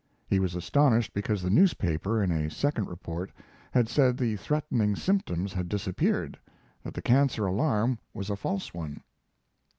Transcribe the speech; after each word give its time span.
He 0.27 0.39
was 0.39 0.55
astonished 0.55 1.13
because 1.13 1.43
the 1.43 1.51
newspaper, 1.51 2.23
in 2.23 2.31
a 2.31 2.49
second 2.49 2.87
report, 2.87 3.31
had 3.71 3.87
said 3.87 4.17
the 4.17 4.35
threatening 4.35 4.95
symptoms 4.95 5.53
had 5.53 5.69
disappeared, 5.69 6.39
that 6.81 6.95
the 6.95 7.03
cancer 7.03 7.45
alarm 7.45 7.99
was 8.11 8.31
a 8.31 8.35
false 8.35 8.73
one. 8.73 9.03